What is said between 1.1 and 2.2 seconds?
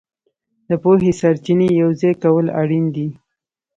سرچینې یوځای